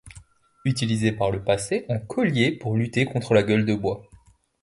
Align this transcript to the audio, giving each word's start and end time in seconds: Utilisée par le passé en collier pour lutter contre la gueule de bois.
Utilisée 0.65 1.11
par 1.11 1.29
le 1.29 1.43
passé 1.43 1.85
en 1.87 1.99
collier 1.99 2.51
pour 2.53 2.75
lutter 2.75 3.05
contre 3.05 3.35
la 3.35 3.43
gueule 3.43 3.65
de 3.67 3.75
bois. 3.75 4.01